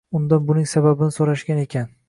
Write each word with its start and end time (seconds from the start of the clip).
Undan 0.19 0.41
buning 0.47 0.65
sababini 0.71 1.17
soʻrashgan 1.19 1.63
ekan 1.69 1.91